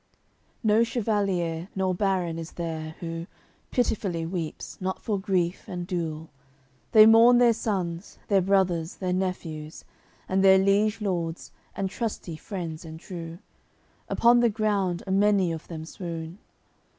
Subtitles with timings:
[0.01, 3.27] CLXXVIII No chevalier nor baron is there, who
[3.69, 6.31] Pitifully weeps not for grief and dule;
[6.91, 9.85] They mourn their sons, their brothers, their nephews,
[10.27, 13.37] And their liege lords, and trusty friends and true;
[14.09, 16.39] Upon the ground a many of them swoon.